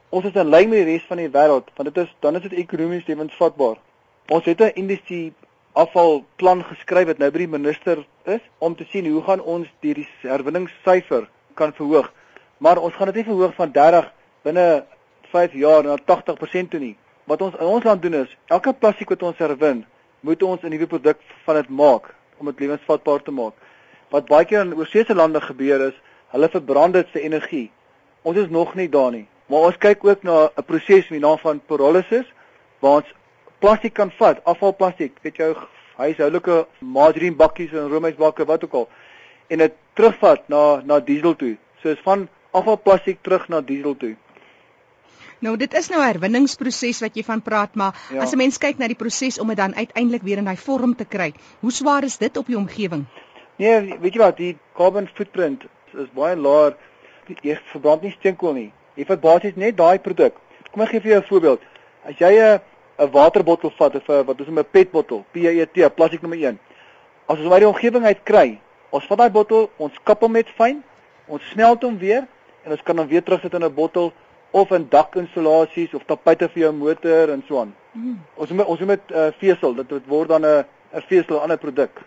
ons 0.10 0.26
is 0.26 0.38
in 0.40 0.50
lyn 0.50 0.72
met 0.72 0.86
die 0.86 0.96
res 0.96 1.08
van 1.10 1.20
die 1.22 1.32
wêreld, 1.32 1.72
want 1.76 1.92
dit 1.92 2.04
is 2.06 2.14
dan 2.24 2.40
is 2.40 2.46
dit 2.48 2.60
ekonomies 2.64 3.08
lewensvatbaar. 3.10 3.78
Ons 4.32 4.46
het 4.46 4.62
'n 4.62 4.74
industrie 4.76 5.34
afvalplan 5.74 6.64
geskryf 6.64 7.08
wat 7.08 7.18
nou 7.18 7.32
by 7.32 7.38
die 7.44 7.52
minister 7.52 8.06
is 8.24 8.42
om 8.58 8.76
te 8.76 8.86
sien 8.90 9.08
hoe 9.12 9.24
gaan 9.24 9.42
ons 9.42 9.68
die 9.84 10.08
herwinningssyfer 10.22 11.28
kan 11.54 11.74
verhoog. 11.74 12.12
Maar 12.58 12.78
ons 12.78 12.94
gaan 12.94 13.12
dit 13.12 13.16
nie 13.16 13.28
verhoog 13.28 13.56
van 13.56 13.72
30 13.72 14.12
binne 14.44 14.86
5 15.32 15.54
jaar 15.54 15.84
na 15.84 15.98
80% 15.98 16.70
toe 16.70 16.80
nie. 16.80 16.96
Wat 17.26 17.42
ons 17.42 17.56
in 17.60 17.66
ons 17.66 17.84
land 17.84 18.02
doen 18.02 18.14
is 18.14 18.38
elke 18.54 18.74
plastiek 18.74 19.10
wat 19.10 19.24
ons 19.24 19.38
herwin, 19.38 19.86
moet 20.22 20.44
ons 20.44 20.62
'n 20.64 20.70
nuwe 20.70 20.88
produk 20.88 21.18
van 21.46 21.56
dit 21.56 21.70
maak 21.70 22.14
om 22.38 22.46
dit 22.46 22.60
lewensvatbaar 22.60 23.24
te 23.24 23.32
maak. 23.32 23.54
Wat 24.10 24.26
baie 24.26 24.46
keer 24.46 24.62
in 24.62 24.76
oorsese 24.76 25.16
lande 25.16 25.42
gebeur 25.42 25.88
is, 25.88 25.94
hulle 26.32 26.50
verbrand 26.50 26.94
dit 26.94 27.08
se 27.12 27.22
energie. 27.22 27.72
Ons 28.22 28.38
is 28.38 28.50
nog 28.50 28.76
nie 28.76 28.90
daar 28.90 29.12
nie. 29.12 29.28
Maar 29.46 29.60
ons 29.60 29.78
kyk 29.78 30.06
ook 30.06 30.24
na 30.24 30.50
'n 30.58 30.64
proses 30.64 31.10
met 31.10 31.20
die 31.20 31.28
naam 31.28 31.38
van 31.38 31.62
pyrolysis 31.68 32.26
waar 32.80 32.96
ons 33.02 33.14
plastiek 33.60 33.94
kan 33.94 34.12
vat, 34.12 34.44
afvalplastiek, 34.44 35.18
weet 35.22 35.36
jou 35.36 35.56
huishoudelike 35.98 36.66
margarine 36.80 37.36
bakkies 37.36 37.72
en 37.72 37.90
roomysbakke 37.90 38.46
wat 38.46 38.64
ook 38.64 38.74
al 38.74 38.90
en 39.48 39.58
dit 39.58 39.74
terugvat 39.94 40.48
na 40.50 40.82
na 40.86 41.00
diesel 41.00 41.36
toe. 41.36 41.56
So 41.82 41.90
is 41.90 42.02
van 42.04 42.28
afvalplastiek 42.52 43.22
terug 43.22 43.48
na 43.48 43.62
diesel 43.62 43.96
toe. 43.98 44.16
Nou 45.46 45.54
dit 45.62 45.74
is 45.78 45.90
nou 45.94 46.02
'n 46.02 46.08
herwinningsproses 46.08 47.00
wat 47.04 47.16
jy 47.16 47.24
van 47.24 47.42
praat, 47.42 47.76
maar 47.76 47.94
ja. 48.10 48.22
as 48.22 48.34
'n 48.34 48.38
mens 48.38 48.58
kyk 48.58 48.78
na 48.78 48.88
die 48.88 48.98
proses 48.98 49.40
om 49.40 49.48
dit 49.48 49.58
dan 49.58 49.76
uiteindelik 49.76 50.22
weer 50.22 50.38
in 50.38 50.48
hy 50.48 50.56
vorm 50.56 50.96
te 50.96 51.06
kry, 51.06 51.34
hoe 51.60 51.72
swaar 51.72 52.04
is 52.04 52.18
dit 52.18 52.38
op 52.38 52.48
die 52.48 52.58
omgewing? 52.58 53.06
Nee, 53.58 53.98
weet 54.00 54.14
jy 54.14 54.20
wat, 54.20 54.38
die 54.38 54.58
carbon 54.74 55.10
footprint 55.14 55.64
is 55.94 56.10
baie 56.14 56.36
laag. 56.36 56.74
Jy 57.42 57.60
verbrand 57.72 58.02
nie 58.02 58.12
steenkool 58.12 58.54
nie. 58.54 58.72
Jy 58.96 59.06
vat 59.06 59.22
basies 59.22 59.56
net 59.56 59.78
daai 59.78 60.00
produk. 60.00 60.34
Kom 60.72 60.82
ek 60.82 60.90
gee 60.90 61.00
vir 61.02 61.12
jou 61.12 61.22
'n 61.22 61.28
voorbeeld. 61.28 61.62
As 62.04 62.18
jy 62.18 62.34
'n 62.34 62.60
'n 63.00 63.12
waterbottel 63.12 63.72
vat 63.78 63.96
of 63.96 64.10
'n 64.10 64.26
wat 64.26 64.40
is 64.40 64.48
'n 64.48 64.66
petbottel, 64.72 65.26
PET, 65.32 65.96
plastiek 65.96 66.22
nommer 66.22 66.40
1. 66.40 66.60
As 67.28 67.40
ons 67.40 67.52
uit 67.52 67.60
die 67.60 67.68
omgewing 67.68 68.06
uit 68.06 68.24
kry, 68.24 68.60
ons 68.90 69.06
vat 69.06 69.18
daai 69.18 69.30
bottel, 69.30 69.70
ons 69.78 69.94
kap 70.04 70.22
hom 70.22 70.32
met 70.32 70.50
fyn, 70.50 70.84
ons 71.28 71.50
smelt 71.52 71.84
hom 71.84 71.98
weer 71.98 72.28
en 72.64 72.72
ons 72.72 72.84
kan 72.84 72.98
hom 72.98 73.08
weer 73.08 73.24
terugsit 73.24 73.54
in 73.54 73.64
'n 73.64 73.74
bottel 73.74 74.14
of 74.56 74.72
in 74.72 74.86
dakinsulasies 74.90 75.94
of 75.98 76.06
tapuite 76.08 76.48
vir 76.54 76.62
jou 76.68 76.72
motor 76.78 77.34
en 77.34 77.44
so 77.48 77.60
aan. 77.60 77.74
Mm. 77.92 78.20
Ons 78.40 78.54
moet 78.56 78.70
ons 78.72 78.84
moet 78.84 78.94
met 78.94 79.12
uh, 79.12 79.28
vesel, 79.42 79.76
dit 79.82 80.08
word 80.12 80.32
dan 80.32 80.46
'n 80.46 80.64
'n 80.96 81.04
vesel 81.10 81.42
ander 81.42 81.60
produk. 81.60 82.00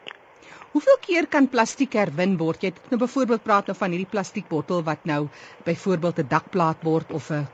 Hoeveel 0.72 0.98
keer 1.00 1.26
kan 1.26 1.48
plastiek 1.48 1.92
herwin 1.92 2.36
word? 2.40 2.62
Jy 2.62 2.72
het 2.72 2.90
nou 2.92 3.00
byvoorbeeld 3.00 3.42
praat 3.42 3.66
nou 3.66 3.76
van 3.76 3.90
hierdie 3.90 4.10
plastiekbottel 4.10 4.82
wat 4.84 5.04
nou 5.04 5.28
byvoorbeeld 5.64 6.18
'n 6.18 6.28
dakplaat 6.28 6.82
word 6.82 7.12
of 7.12 7.30
'n 7.30 7.46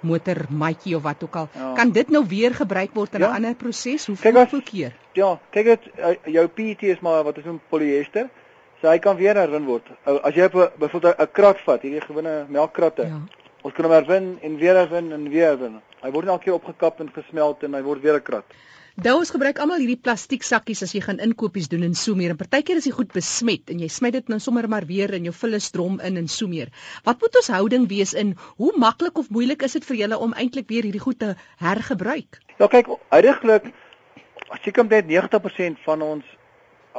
motormatjie 0.00 0.96
of 0.96 1.02
wat 1.02 1.24
ook 1.24 1.36
al. 1.36 1.48
Ja. 1.54 1.72
Kan 1.72 1.90
dit 1.92 2.08
nou 2.10 2.24
weer 2.28 2.54
gebruik 2.54 2.94
word 2.94 3.14
in 3.14 3.20
'n 3.20 3.24
ja. 3.24 3.34
ander 3.34 3.54
proses? 3.54 4.06
Hoe 4.06 4.16
kyk, 4.16 4.34
hoeveel 4.34 4.62
keer? 4.62 4.96
Ja, 5.12 5.38
kyk 5.50 5.64
dit 5.64 5.82
uh, 5.98 6.16
jou 6.24 6.46
PET 6.48 6.82
is 6.82 7.00
maar 7.00 7.24
wat 7.24 7.38
is 7.38 7.44
'n 7.44 7.60
polyester. 7.68 8.28
So 8.80 8.88
hy 8.88 8.98
kan 8.98 9.16
weer 9.16 9.34
herwin 9.34 9.64
word. 9.64 9.86
As 10.04 10.34
jy 10.34 10.48
byvoorbeeld 10.78 11.20
'n 11.20 11.32
krat 11.32 11.60
vat, 11.60 11.82
hierdie 11.82 12.00
gewone 12.00 12.46
melkkratte. 12.48 13.02
Ja. 13.02 13.20
Ons 13.62 13.74
kan 13.76 13.86
hom 13.86 13.94
herwin 13.94 14.28
en 14.42 14.58
weer 14.58 14.74
herwin 14.74 15.12
en 15.14 15.28
weer 15.30 15.52
herwin. 15.52 15.80
Hy 16.02 16.10
word 16.10 16.26
elke 16.26 16.48
keer 16.48 16.56
opgekap 16.56 17.00
en 17.02 17.10
gesmelt 17.14 17.62
en 17.62 17.76
hy 17.78 17.82
word 17.86 18.02
weer 18.02 18.16
'n 18.18 18.22
krat. 18.26 18.44
Nou 19.00 19.14
ons 19.18 19.30
gebruik 19.30 19.58
almal 19.58 19.78
hierdie 19.80 19.96
plastiek 19.96 20.42
sakkies 20.42 20.82
as 20.82 20.92
jy 20.92 21.00
gaan 21.00 21.18
inkopies 21.18 21.68
doen 21.68 21.82
en 21.82 21.94
so 21.94 22.14
meer. 22.14 22.30
En 22.30 22.36
partykeer 22.36 22.76
is 22.76 22.84
dit 22.84 22.92
goed 22.92 23.12
besmet 23.12 23.70
en 23.70 23.78
jy 23.78 23.88
smy 23.88 24.10
dit 24.10 24.28
nou 24.28 24.38
sommer 24.38 24.68
maar 24.68 24.84
weer 24.84 25.14
in 25.14 25.24
jou 25.24 25.32
vullisdrom 25.32 26.00
in 26.00 26.16
en 26.16 26.28
so 26.28 26.46
meer. 26.46 26.68
Wat 27.04 27.20
moet 27.20 27.36
ons 27.36 27.48
houding 27.48 27.88
wees 27.88 28.12
in 28.12 28.34
hoe 28.58 28.72
maklik 28.76 29.18
of 29.18 29.30
moeilik 29.30 29.62
is 29.62 29.72
dit 29.72 29.84
vir 29.84 29.96
julle 29.96 30.18
om 30.18 30.34
eintlik 30.34 30.68
weer 30.68 30.82
hierdie 30.82 31.00
goed 31.00 31.18
te 31.18 31.34
hergebruik? 31.56 32.42
Ja 32.58 32.66
kyk, 32.66 32.90
uiteindelik 33.08 33.72
as 34.50 34.60
jy 34.66 34.72
kom 34.72 34.88
net 34.88 35.06
90% 35.08 35.80
van 35.86 36.02
ons 36.02 36.24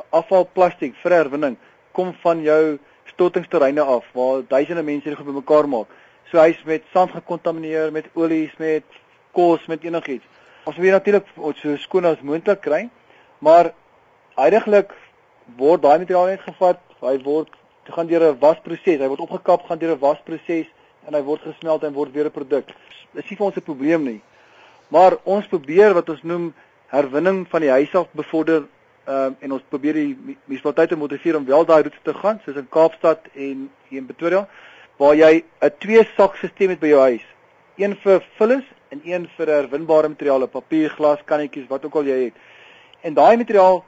afvalplastiek 0.10 0.96
vir 1.04 1.12
herwinning 1.12 1.58
kom 1.94 2.14
van 2.24 2.42
jou 2.42 2.80
stottingsterreine 3.14 3.82
af 3.82 4.06
waar 4.18 4.42
duisende 4.48 4.84
mense 4.84 5.10
dit 5.10 5.26
bymekaar 5.26 5.70
maak. 5.70 5.88
So 6.32 6.40
hy's 6.40 6.60
met 6.66 6.84
sand 6.94 7.12
gekontamineer, 7.12 7.92
met 7.92 8.10
olies, 8.14 8.54
met 8.58 8.84
kos, 9.32 9.66
met 9.68 9.84
enigiets. 9.84 10.26
Ons 10.66 10.78
wil 10.78 10.96
natuurlik 10.96 11.26
so 11.60 11.76
skoon 11.78 12.06
as 12.06 12.22
moontlik 12.22 12.62
kry, 12.62 12.90
maar 13.40 13.74
heidaglik 14.38 14.94
word 15.58 15.82
daai 15.84 16.00
materiaal 16.00 16.32
net 16.32 16.46
gevat, 16.46 16.80
hy 17.04 17.18
word 17.26 17.50
gaan 17.92 18.08
deur 18.08 18.32
'n 18.32 18.40
wasproses, 18.40 19.00
hy 19.00 19.08
word 19.08 19.20
opgekap, 19.20 19.66
gaan 19.68 19.78
deur 19.78 19.96
'n 19.96 20.00
wasproses 20.00 20.68
en 21.08 21.14
hy 21.14 21.22
word 21.22 21.42
gesmelt 21.42 21.84
en 21.84 21.94
word 21.94 22.14
weer 22.14 22.26
'n 22.26 22.32
produk. 22.32 22.72
Dis 23.14 23.30
nie 23.30 23.38
vir 23.38 23.46
ons 23.46 23.58
'n 23.58 23.62
probleem 23.62 24.04
nie. 24.04 24.22
Maar 24.88 25.18
ons 25.24 25.48
probeer 25.48 25.94
wat 25.94 26.10
ons 26.10 26.24
noem 26.24 26.54
herwinning 26.88 27.48
van 27.50 27.62
die 27.62 27.70
huis 27.70 27.94
af 27.96 28.08
bevorder 28.12 28.64
um, 29.08 29.36
en 29.40 29.52
ons 29.52 29.64
probeer 29.70 29.94
die 29.94 30.18
munisipaliteite 30.48 30.96
motiveer 30.96 31.38
om 31.38 31.46
wel 31.46 31.66
daai 31.66 31.82
roete 31.82 32.04
te 32.04 32.14
gaan, 32.14 32.40
soos 32.46 32.56
in 32.56 32.70
Kaapstad 32.70 33.20
en 33.34 33.70
hier 33.90 34.00
in 34.00 34.06
Pretoria. 34.06 34.48
Waar 34.98 35.16
jy 35.16 35.44
'n 35.62 35.72
twee 35.80 36.04
sak 36.16 36.36
stelsel 36.36 36.70
het 36.70 36.80
by 36.80 36.88
jou 36.88 37.00
huis. 37.00 37.26
Een 37.78 37.96
vir 38.04 38.24
vullis 38.38 38.66
en 38.90 39.02
een 39.04 39.30
vir 39.38 39.48
herwinbare 39.48 40.10
materiale, 40.10 40.48
papier, 40.48 40.90
glas, 40.90 41.20
kannetjies, 41.26 41.68
wat 41.70 41.86
ook 41.86 41.96
al 41.96 42.06
jy 42.06 42.24
het. 42.24 42.34
En 43.02 43.14
daai 43.14 43.38
materiaal 43.38 43.84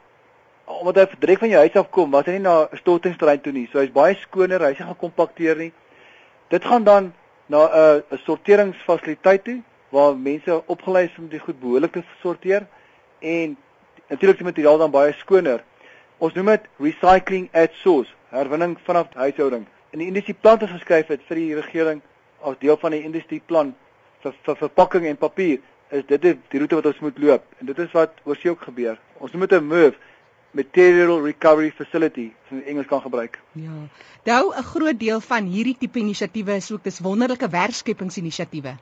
omdat 0.65 0.95
hy 0.95 1.19
direk 1.19 1.39
van 1.39 1.49
jou 1.49 1.59
huis 1.59 1.75
af 1.75 1.89
kom, 1.89 2.11
was 2.11 2.25
hy 2.25 2.31
nie 2.31 2.39
na 2.39 2.67
'n 2.71 2.77
stortingsterrein 2.77 3.41
toe 3.41 3.51
nie. 3.53 3.67
So 3.71 3.79
hy's 3.79 3.91
baie 3.91 4.15
skoner, 4.15 4.59
hy's 4.61 4.79
nie 4.79 4.87
gekompakteer 4.87 5.57
nie. 5.57 5.71
Dit 6.49 6.65
gaan 6.65 6.83
dan 6.83 7.13
na 7.47 7.67
'n 7.67 8.03
'n 8.11 8.17
sorteringsfasiliteit 8.25 9.43
toe 9.43 9.61
waar 9.89 10.17
mense 10.17 10.63
opgelei 10.65 11.05
is 11.05 11.17
om 11.17 11.27
dit 11.29 11.41
goed 11.41 11.59
behoorlik 11.59 11.91
te 11.91 12.03
sorteer 12.21 12.67
en 13.19 13.57
natuurlik 14.09 14.37
die 14.37 14.45
materiaal 14.45 14.77
dan 14.77 14.91
baie 14.91 15.13
skoner. 15.13 15.63
Ons 16.17 16.33
noem 16.33 16.45
dit 16.45 16.67
recycling 16.79 17.49
at 17.53 17.71
source, 17.73 18.11
herwinning 18.29 18.77
vanaf 18.83 19.07
huishouding. 19.13 19.65
En 19.95 20.01
die 20.01 20.09
industrieplan 20.11 20.57
het 20.59 20.69
geskryf 20.69 21.07
het 21.07 21.21
vir 21.23 21.39
die 21.39 21.53
regering 21.55 22.01
as 22.43 22.57
deel 22.59 22.75
van 22.81 22.91
die 22.91 23.05
industrieplan 23.07 23.69
vir 24.25 24.33
vir 24.43 24.57
verpakking 24.59 25.05
en 25.07 25.15
papier 25.21 25.61
is 25.95 26.03
dit 26.09 26.25
die 26.25 26.59
roete 26.59 26.75
wat 26.81 26.89
ons 26.89 26.99
moet 27.05 27.21
loop 27.23 27.45
en 27.61 27.69
dit 27.69 27.79
is 27.79 27.93
wat 27.95 28.17
oorsee 28.27 28.51
ook 28.51 28.65
gebeur. 28.67 28.99
Ons 29.23 29.37
moet 29.39 29.55
'n 29.55 29.63
MRF 29.69 29.95
Material 30.51 31.23
Recovery 31.23 31.71
Facility 31.77 32.27
in 32.51 32.65
Engels 32.65 32.91
kan 32.91 33.01
gebruik. 33.01 33.39
Ja. 33.53 33.87
Nou 34.25 34.51
'n 34.57 34.67
groot 34.73 34.99
deel 34.99 35.21
van 35.21 35.45
hierdie 35.45 35.77
tipe 35.79 35.99
inisiatiewe 35.99 36.55
is 36.55 36.71
ook 36.71 36.83
dis 36.83 36.99
wonderlike 36.99 37.49
werkskeppingsinisiatiewe. 37.49 38.75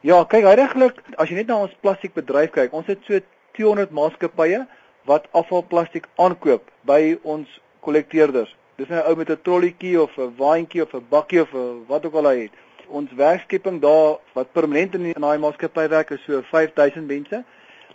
Ja, 0.00 0.24
kyk, 0.24 0.44
regtig, 0.44 0.92
as 1.16 1.28
jy 1.28 1.34
net 1.34 1.46
na 1.46 1.56
ons 1.56 1.76
plastiekbedryf 1.80 2.50
kyk, 2.50 2.72
ons 2.72 2.86
het 2.86 2.98
so 3.04 3.20
200 3.52 3.90
maatskappye 3.90 4.66
wat 5.04 5.28
afvalplastiek 5.32 6.06
aankoop 6.16 6.70
by 6.82 7.18
ons 7.22 7.60
kollekteerders. 7.80 8.56
Dis 8.76 8.88
'n 8.88 9.06
ou 9.08 9.14
met 9.16 9.30
'n 9.30 9.42
trollietjie 9.42 10.02
of 10.02 10.16
'n 10.18 10.34
waantjie 10.36 10.82
of 10.82 10.92
'n 10.94 11.06
bakkie 11.08 11.40
of 11.42 11.50
wat 11.86 12.06
ook 12.06 12.14
al 12.14 12.28
hy 12.28 12.38
het. 12.40 12.54
Ons 12.86 13.12
werkskepping 13.12 13.80
daar 13.80 14.18
wat 14.32 14.52
permanent 14.52 14.94
in 14.94 15.12
daai 15.12 15.38
maatskappy 15.38 15.88
werk 15.88 16.10
is 16.10 16.24
so 16.24 16.42
5000 16.42 17.06
mense. 17.06 17.44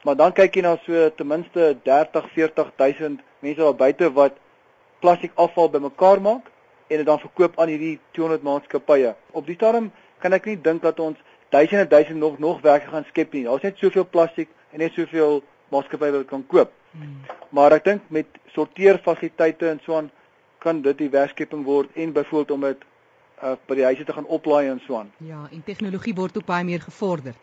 Maar 0.03 0.15
dan 0.15 0.31
kyk 0.31 0.55
jy 0.55 0.61
na 0.61 0.77
so 0.85 1.09
ten 1.09 1.27
minste 1.27 1.77
30, 1.83 2.29
40000 2.31 3.19
mense 3.39 3.59
daar 3.59 3.75
buite 3.75 4.11
wat 4.13 4.33
plastiek 4.99 5.31
afval 5.35 5.69
bymekaar 5.69 6.21
maak 6.21 6.45
en 6.87 6.97
dit 6.97 7.05
dan 7.05 7.19
verkoop 7.19 7.59
aan 7.59 7.67
hierdie 7.67 7.99
200 8.11 8.43
maatskappye. 8.43 9.15
Op 9.31 9.45
die 9.45 9.55
stadium 9.55 9.91
kan 10.19 10.33
ek 10.33 10.45
nie 10.45 10.61
dink 10.61 10.81
dat 10.81 10.99
ons 10.99 11.17
duisende 11.49 11.87
duisende 11.87 12.19
nog 12.19 12.39
nog 12.39 12.61
werk 12.61 12.83
gaan 12.83 13.05
skep 13.07 13.33
nie. 13.33 13.43
Daar's 13.43 13.61
net 13.61 13.77
soveel 13.77 14.07
plastiek 14.09 14.49
en 14.71 14.79
net 14.79 14.93
soveel 14.93 15.43
maatskappye 15.67 16.11
wat 16.11 16.25
kan 16.25 16.47
koop. 16.47 16.71
Hmm. 16.91 17.19
Maar 17.49 17.71
ek 17.71 17.83
dink 17.83 18.01
met 18.07 18.25
sorteerfasiliteite 18.55 19.69
en 19.69 19.79
so 19.83 19.95
aan 19.95 20.11
kan 20.59 20.81
dit 20.81 20.97
die 20.97 21.09
werkskepping 21.09 21.63
word 21.63 21.89
en 21.95 22.13
byvoorbeeld 22.13 22.51
om 22.51 22.61
dit 22.61 22.87
uh, 23.43 23.55
by 23.67 23.77
die 23.79 23.85
huise 23.87 24.05
te 24.05 24.13
gaan 24.15 24.27
oplaai 24.27 24.69
en 24.69 24.79
so 24.83 24.97
aan. 24.99 25.09
Ja, 25.23 25.41
en 25.51 25.61
tegnologie 25.65 26.13
word 26.15 26.37
ook 26.37 26.47
baie 26.47 26.65
meer 26.67 26.81
gevorder. 26.83 27.35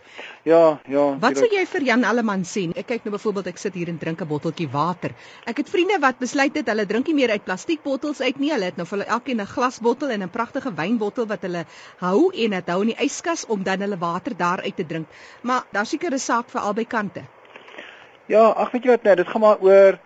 Ja, 0.49 0.79
ja. 0.91 1.05
Wat 1.23 1.39
sou 1.41 1.49
jy 1.53 1.65
vir 1.71 1.87
Jan 1.89 2.05
Alleman 2.09 2.45
sê? 2.49 2.67
Ek 2.77 2.89
kyk 2.91 3.07
nou 3.07 3.15
byvoorbeeld 3.17 3.51
ek 3.53 3.63
sit 3.63 3.77
hier 3.79 3.91
en 3.93 3.99
drink 4.03 4.23
'n 4.23 4.29
botteltjie 4.29 4.69
water. 4.73 5.15
Ek 5.47 5.63
het 5.63 5.71
vriende 5.73 5.99
wat 6.01 6.19
besluit 6.19 6.57
het 6.57 6.69
hulle 6.69 6.87
drink 6.87 7.07
nie 7.09 7.17
meer 7.21 7.31
uit 7.31 7.45
plastiekbottels 7.45 8.21
uit 8.21 8.39
nie. 8.39 8.53
Hulle 8.53 8.71
het 8.71 8.77
nou 8.77 8.87
vir 8.87 9.07
elkeen 9.07 9.41
'n 9.41 9.47
glasbottel 9.47 10.11
en 10.11 10.23
'n 10.23 10.31
pragtige 10.31 10.75
wynbottel 10.75 11.27
wat 11.27 11.43
hulle 11.43 11.65
hou 11.99 12.31
en 12.35 12.51
dit 12.51 12.69
hou 12.69 12.81
in 12.83 12.93
die 12.95 13.05
yskas 13.05 13.47
om 13.47 13.63
dan 13.63 13.81
hulle 13.81 13.99
water 13.99 14.37
daaruit 14.37 14.77
te 14.77 14.87
drink. 14.87 15.07
Maar 15.43 15.65
daar's 15.73 15.91
seker 15.91 16.13
'n 16.13 16.19
saak 16.19 16.51
vir 16.51 16.61
albei 16.61 16.85
kante. 16.85 17.23
Ja, 18.27 18.51
ag 18.51 18.71
weet 18.73 18.85
jy 18.85 18.91
wat, 18.91 19.03
nee, 19.03 19.17
dit 19.17 19.29
gaan 19.29 19.41
maar 19.41 19.61
oor 19.61 19.99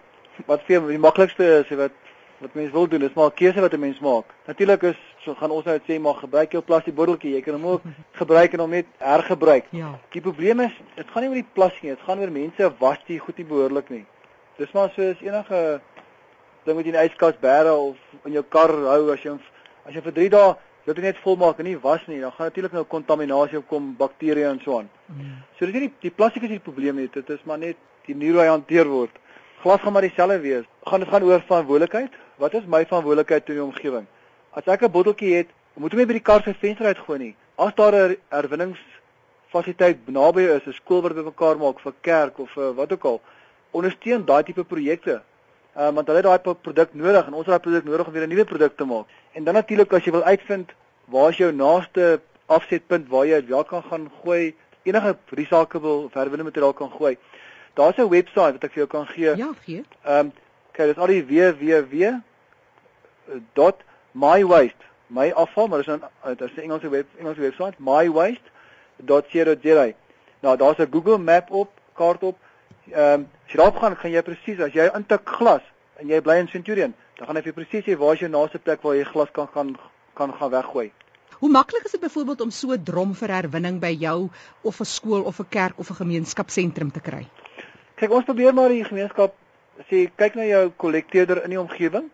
wat 0.46 0.62
vir 0.66 0.86
die 0.88 0.98
maklikste 0.98 1.44
is, 1.60 1.76
wat 1.76 1.92
wat 2.40 2.54
mense 2.54 2.72
wil 2.72 2.88
doen, 2.88 3.02
is 3.02 3.14
maar 3.14 3.30
'n 3.30 3.34
keuse 3.34 3.60
wat 3.60 3.72
'n 3.74 3.80
mens 3.80 3.98
maak. 4.00 4.24
Natuurlik 4.46 4.82
is 4.82 4.96
so 5.24 5.34
gaan 5.34 5.50
ons 5.50 5.64
nou 5.64 5.78
sê 5.88 6.00
maar 6.00 6.14
gebruik 6.14 6.52
jou 6.52 6.62
plastiek 6.62 6.94
botteltjie, 6.94 7.34
jy 7.34 7.40
kan 7.40 7.54
hom 7.54 7.66
ook 7.66 7.82
gebruik 8.20 8.52
en 8.52 8.60
hom 8.60 8.70
net 8.70 8.86
hergebruik. 8.98 9.64
Ja. 9.70 9.98
Die 10.10 10.20
probleem 10.20 10.60
is, 10.60 10.72
dit 10.94 11.06
gaan 11.10 11.22
nie 11.22 11.28
oor 11.28 11.42
die 11.42 11.52
plastiek 11.52 11.82
nie, 11.82 11.90
dit 11.90 12.04
gaan 12.06 12.18
oor 12.18 12.30
mense 12.30 12.72
was 12.78 12.98
dit 13.06 13.20
goed 13.20 13.36
nie 13.36 13.46
behoorlik 13.46 13.90
nie. 13.90 14.06
Dis 14.56 14.72
maar 14.72 14.90
soos 14.90 15.20
enige 15.20 15.80
ding 16.64 16.76
wat 16.76 16.84
jy 16.84 16.92
in 16.92 16.98
die 16.98 17.08
yskas 17.08 17.38
bære 17.40 17.72
of 17.72 17.96
in 18.24 18.32
jou 18.32 18.44
kar 18.48 18.68
hou 18.68 19.12
as 19.12 19.22
jy 19.22 19.38
as 19.86 19.94
jy 19.94 20.00
vir 20.00 20.12
3 20.12 20.28
dae 20.28 20.56
dit 20.94 21.04
net 21.04 21.20
volmaak 21.22 21.58
en 21.60 21.68
nie 21.68 21.78
was 21.78 22.02
nie, 22.08 22.20
dan 22.20 22.32
gaan 22.32 22.48
natuurlik 22.50 22.72
nou 22.72 22.84
kontaminasie 22.88 23.58
opkom, 23.60 23.92
bakterieë 23.98 24.48
en 24.50 24.60
so 24.64 24.78
aan. 24.78 24.88
Mm. 25.06 25.36
So 25.58 25.66
dis 25.66 25.74
nie 25.76 25.86
die, 25.86 25.92
die 26.06 26.14
plastiek 26.14 26.46
is 26.48 26.54
die 26.56 26.64
probleem 26.64 26.96
nie, 26.96 27.08
dit 27.12 27.30
is 27.30 27.44
maar 27.44 27.60
net 27.60 27.78
die 28.06 28.16
manier 28.16 28.38
hoe 28.38 28.42
hy 28.42 28.48
hanteer 28.50 28.90
word. 28.90 29.20
Glas 29.60 29.82
gaan 29.84 29.92
maar 29.92 30.06
dieselfde 30.06 30.40
wees. 30.40 30.66
Gaan 30.88 31.04
dit 31.04 31.10
gaan 31.12 31.26
oor 31.28 31.42
verantwoordelikheid? 31.46 32.16
Wat 32.40 32.54
is 32.56 32.64
my 32.64 32.86
verantwoordelikheid 32.88 33.50
in 33.52 33.58
die 33.58 33.62
omgewing? 33.62 34.06
As 34.56 34.64
ek 34.64 34.82
'n 34.82 34.90
botteltjie 34.90 35.34
het, 35.36 35.48
moet 35.76 35.92
ek 35.92 35.98
nie 35.98 36.06
by 36.06 36.12
die 36.16 36.28
kar 36.28 36.42
se 36.42 36.54
venster 36.54 36.86
uitgooi 36.86 37.18
nie. 37.18 37.34
As 37.56 37.74
daar 37.74 37.92
'n 37.92 38.16
herwinningsfasiliteit 38.30 40.08
naby 40.08 40.42
is, 40.56 40.66
'n 40.66 40.72
skool 40.72 41.02
wat 41.02 41.14
bymekaar 41.14 41.58
maak 41.58 41.80
vir 41.80 41.92
kerk 42.00 42.38
of 42.38 42.50
vir 42.50 42.72
wat 42.74 42.92
ook 42.92 43.04
al, 43.04 43.20
ondersteun 43.72 44.24
daai 44.24 44.42
tipe 44.42 44.64
projekte. 44.64 45.20
Ehm 45.76 45.88
uh, 45.88 45.94
want 45.94 46.06
hulle 46.06 46.22
het 46.22 46.26
daai 46.26 46.54
produk 46.54 46.94
nodig 46.94 47.26
en 47.26 47.34
ons 47.34 47.46
het 47.46 47.52
daai 47.54 47.66
produk 47.66 47.84
nodig 47.84 48.06
om 48.06 48.12
weer 48.12 48.26
'n 48.26 48.28
nuwe 48.28 48.44
produk 48.44 48.76
te 48.76 48.84
maak. 48.84 49.06
En 49.32 49.44
dan 49.44 49.54
natuurlik 49.54 49.92
as 49.92 50.04
jy 50.04 50.12
wil 50.12 50.24
uitvind 50.24 50.72
waar 51.04 51.30
is 51.30 51.36
jou 51.36 51.52
naaste 51.52 52.20
afsetpunt 52.46 53.08
waar 53.08 53.26
jy 53.26 53.40
dit 53.40 53.48
wel 53.48 53.64
kan 53.64 53.82
gaan 53.82 54.10
gooi, 54.22 54.54
enige 54.82 55.16
recyclable 55.28 56.04
of 56.04 56.14
herwinnende 56.14 56.50
materiaal 56.50 56.72
kan 56.72 56.90
gooi. 56.90 57.18
Daar's 57.74 57.98
'n 57.98 58.08
webwerf 58.08 58.52
wat 58.52 58.64
ek 58.64 58.72
vir 58.72 58.86
jou 58.86 58.86
kan 58.86 59.06
gee. 59.06 59.36
Ja, 59.36 59.52
gee. 59.64 59.84
Ehm 60.04 60.18
um, 60.18 60.32
kyk, 60.72 60.86
dit 60.86 60.96
is 60.96 61.02
al 61.02 61.06
die 61.06 61.26
www.mywaste, 63.30 64.84
my 65.06 65.32
afval, 65.34 65.68
maar 65.68 65.82
dis 65.82 65.88
'n 65.88 66.02
dis 66.36 66.50
'n 66.56 66.60
Engelse 66.60 66.88
web 66.88 67.06
Engelse 67.18 67.40
webwerf, 67.40 67.78
mywaste.co.za. 67.78 69.92
Nou, 70.40 70.56
daar's 70.56 70.78
'n 70.78 70.88
Google 70.90 71.18
Map 71.18 71.50
op, 71.50 71.70
kaart 71.94 72.22
op. 72.22 72.38
Ehm 72.90 73.12
um, 73.12 73.28
as 73.46 73.52
jy 73.52 73.56
daarop 73.56 73.76
gaan, 73.76 73.96
gaan 73.96 74.10
jy 74.10 74.22
presies 74.22 74.60
as 74.60 74.72
jy 74.72 74.90
intik 74.94 75.20
glas 75.24 75.62
en 75.96 76.08
jy 76.08 76.20
bly 76.20 76.36
in 76.36 76.48
Centurion, 76.48 76.94
dan 77.16 77.26
gaan 77.26 77.36
hy 77.36 77.42
vir 77.42 77.52
presies 77.52 77.84
sê 77.84 77.98
waar 77.98 78.14
is 78.14 78.20
jou 78.20 78.30
naaste 78.30 78.58
plek 78.58 78.82
waar 78.82 78.96
jy 78.96 79.04
glas 79.04 79.28
kan 79.32 79.48
gaan 79.48 79.76
kan 80.14 80.32
gaan 80.32 80.50
weggooi. 80.50 80.92
Hoe 81.40 81.50
maklik 81.50 81.84
is 81.84 81.90
dit 81.90 82.00
byvoorbeeld 82.00 82.40
om 82.40 82.50
so 82.50 82.72
'n 82.72 82.84
drom 82.84 83.14
vir 83.14 83.28
herwinning 83.28 83.80
by 83.80 83.96
jou 84.00 84.28
of 84.62 84.80
'n 84.80 84.84
skool 84.84 85.22
of 85.22 85.40
'n 85.40 85.48
kerk 85.48 85.78
of 85.78 85.90
'n 85.90 85.94
gemeenskapsentrum 85.94 86.90
te 86.90 87.00
kry? 87.00 87.26
Kyk, 87.94 88.10
ons 88.10 88.24
probeer 88.24 88.54
maar 88.54 88.68
die 88.68 88.84
gemeenskap 88.84 89.34
sê 89.88 90.10
kyk 90.16 90.34
na 90.34 90.44
jou 90.44 90.70
kollekteerder 90.76 91.44
in 91.44 91.50
die 91.50 91.60
omgewing 91.60 92.10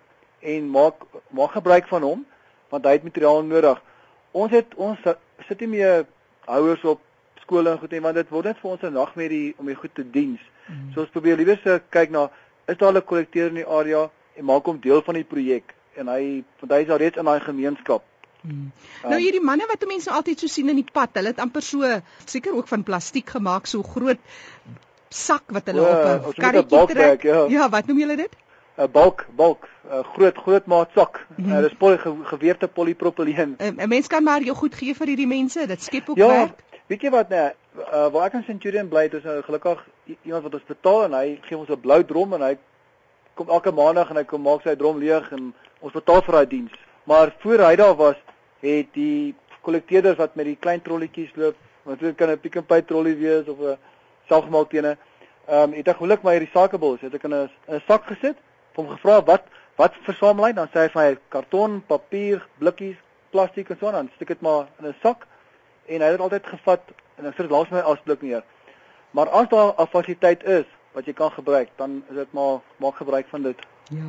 en 0.55 0.71
maak 0.71 1.05
maak 1.35 1.57
gebruik 1.59 1.89
van 1.93 2.07
hom 2.07 2.25
want 2.73 2.87
hy 2.89 2.97
het 2.97 3.07
materiaal 3.07 3.43
nodig. 3.47 3.83
Ons 4.37 4.53
het 4.53 4.75
ons 4.75 4.99
sit 5.49 5.61
nie 5.65 5.73
meer 5.77 6.07
houers 6.47 6.85
op 6.85 7.01
skole 7.43 7.71
en 7.71 7.79
goed 7.79 7.95
nie 7.95 8.03
want 8.03 8.19
dit 8.19 8.35
word 8.35 8.51
net 8.51 8.61
vir 8.63 8.71
ons 8.71 8.83
'n 8.83 8.99
nagmerrie 8.99 9.55
om 9.59 9.67
die 9.67 9.79
goed 9.79 9.95
te 9.95 10.05
diens. 10.05 10.43
Mm. 10.67 10.93
So 10.95 11.01
ons 11.01 11.15
probeer 11.15 11.37
liewer 11.37 11.59
se 11.63 11.81
kyk 11.91 12.11
na 12.11 12.29
is 12.67 12.79
daar 12.79 12.95
'n 12.95 13.05
kollekteerder 13.05 13.55
in 13.55 13.63
die 13.63 13.73
area 13.79 14.11
en 14.37 14.45
maak 14.45 14.65
hom 14.67 14.81
deel 14.81 15.03
van 15.03 15.15
die 15.15 15.25
projek 15.25 15.75
en 15.97 16.09
hy 16.09 16.45
want 16.61 16.73
hy 16.73 16.81
is 16.85 16.91
al 16.91 17.03
reeds 17.03 17.17
in 17.17 17.25
daai 17.25 17.41
gemeenskap. 17.41 18.03
Hmm. 18.47 18.71
Um, 19.03 19.11
nou 19.11 19.19
hierdie 19.19 19.43
manne 19.43 19.67
wat 19.67 19.87
mense 19.89 20.11
altyd 20.11 20.43
so 20.43 20.47
sien 20.47 20.69
in 20.69 20.77
die 20.77 20.93
pad, 20.93 21.17
hulle 21.19 21.33
het 21.33 21.41
amper 21.43 21.63
so 21.63 22.01
seker 22.25 22.55
ook 22.55 22.69
van 22.69 22.85
plastiek 22.87 23.31
gemaak, 23.37 23.67
so 23.67 23.83
groot 23.83 24.21
sak 25.11 25.55
wat 25.57 25.71
hulle 25.71 25.83
op 25.83 26.35
'n 26.35 26.43
karretjie 26.43 26.87
trek. 26.93 27.23
Ja. 27.23 27.47
ja, 27.49 27.69
wat 27.69 27.87
noem 27.87 27.99
julle 27.99 28.17
dit? 28.17 28.37
'n 28.77 28.91
Balk, 28.91 29.27
balk, 29.35 29.69
'n 29.91 30.05
groot 30.15 30.37
groot 30.37 30.67
maat 30.67 30.91
sak. 30.95 31.27
Mm 31.29 31.45
-hmm. 31.45 31.61
Dit 31.61 31.71
is 31.71 31.77
poly 31.77 31.99
geweefde 32.23 32.69
polipropyleen. 32.69 33.57
'n 33.59 33.89
Mens 33.89 34.07
kan 34.07 34.23
maar 34.23 34.43
jou 34.43 34.57
goed 34.57 34.75
gee 34.75 34.95
vir 34.95 35.07
hierdie 35.07 35.27
mense. 35.27 35.67
Dit 35.67 35.83
skep 35.83 36.09
ook 36.09 36.17
ja, 36.17 36.27
werk. 36.27 36.63
Weet 36.87 37.03
jy 37.03 37.11
wat 37.11 37.29
nee, 37.29 37.51
uh, 37.79 38.07
waar 38.13 38.27
ek 38.27 38.33
in 38.33 38.45
Centurion 38.47 38.89
bly, 38.89 39.09
dis 39.09 39.23
nou 39.23 39.43
gelukkig 39.43 39.89
iemand 40.23 40.43
wat 40.43 40.55
ons 40.55 40.67
betaal 40.67 41.05
en 41.05 41.13
hy 41.13 41.39
gee 41.43 41.59
ons 41.59 41.69
'n 41.69 41.81
blou 41.81 42.05
drom 42.05 42.33
en 42.35 42.43
hy 42.43 42.57
kom 43.35 43.49
elke 43.49 43.73
maandag 43.73 44.11
en 44.11 44.17
hy 44.17 44.25
kom 44.25 44.43
maak 44.43 44.63
sy 44.63 44.77
drom 44.77 44.99
leeg 44.99 45.33
en 45.33 45.55
ons 45.81 45.93
betaal 45.93 46.23
vir 46.23 46.33
daai 46.33 46.47
diens. 46.47 46.73
Maar 47.05 47.35
voor 47.39 47.59
hy 47.59 47.77
daar 47.77 47.97
was, 47.97 48.17
het 48.61 48.87
die 48.93 49.35
kollekteerders 49.61 50.17
wat 50.17 50.35
met 50.35 50.47
die 50.47 50.57
klein 50.57 50.83
trolletjies 50.83 51.35
loop, 51.35 51.57
want 51.83 52.01
dit 52.01 52.17
kan 52.17 52.31
'n 52.31 52.39
pick 52.39 52.57
and 52.57 52.67
pay 52.67 52.83
trollie 52.83 53.17
wees 53.17 53.49
of 53.49 53.59
'n 53.59 53.79
selfgemaak 54.29 54.71
tene. 54.71 54.97
Ehm 55.49 55.63
um, 55.63 55.73
het 55.73 55.89
ek 55.89 55.97
geluk 55.97 56.23
my 56.23 56.37
recyclables 56.37 57.01
het 57.01 57.15
ek 57.15 57.25
in 57.25 57.35
'n 57.35 57.51
'n 57.69 57.83
sak 57.87 58.07
gesit. 58.07 58.37
Hom 58.77 58.89
gevra 58.95 59.21
wat 59.25 59.49
wat 59.77 59.97
versamel 60.09 60.49
hy? 60.49 60.53
Dan 60.57 60.69
sê 60.73 60.87
hy 60.87 60.93
van 60.93 61.03
hy 61.05 61.17
karton, 61.33 61.81
papier, 61.89 62.45
blikkies, 62.61 62.97
plastiek 63.35 63.71
en 63.71 63.81
so 63.81 63.93
aan. 63.93 64.11
Stik 64.17 64.29
dit 64.29 64.41
maar 64.41 64.69
in 64.81 64.89
'n 64.89 64.97
sak 65.03 65.27
en 65.87 66.01
hy 66.01 66.09
het 66.11 66.17
dit 66.17 66.27
altyd 66.27 66.47
gevat 66.47 66.83
en 67.19 67.27
ek 67.27 67.35
sit 67.37 67.49
dit 67.49 67.51
langs 67.51 67.71
my 67.71 67.81
asblik 67.81 68.23
neer. 68.23 68.45
Maar 69.11 69.29
as 69.29 69.49
daar 69.49 69.75
'n 69.79 69.87
fasiliteit 69.87 70.45
is 70.45 70.67
wat 70.93 71.07
jy 71.07 71.13
kan 71.13 71.31
gebruik, 71.31 71.69
dan 71.77 72.03
is 72.09 72.17
dit 72.17 72.33
maar 72.33 72.61
maak 72.77 72.97
gebruik 72.97 73.27
van 73.29 73.43
dit. 73.43 73.59
Ja. 73.91 74.09